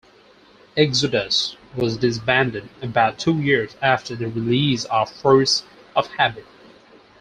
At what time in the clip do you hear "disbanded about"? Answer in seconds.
1.97-3.19